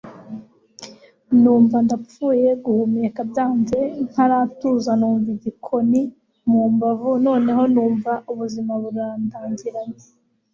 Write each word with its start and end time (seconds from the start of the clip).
numva 1.41 1.77
ndapfuye 1.85 2.49
guhumeka 2.65 3.21
byanze, 3.29 3.79
ntaratuza 4.09 4.91
numva 4.99 5.29
igikoni 5.37 6.01
mumbavu 6.49 7.09
noneho 7.25 7.63
numva 7.73 8.11
ubuzima 8.31 8.73
burandangiranye 8.81 10.01